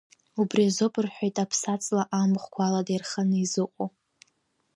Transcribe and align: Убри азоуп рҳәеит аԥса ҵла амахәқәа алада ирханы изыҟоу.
Убри 0.41 0.61
азоуп 0.69 0.95
рҳәеит 1.03 1.35
аԥса 1.43 1.75
ҵла 1.83 2.03
амахәқәа 2.21 2.61
алада 2.65 2.91
ирханы 2.93 3.37
изыҟоу. 3.43 3.89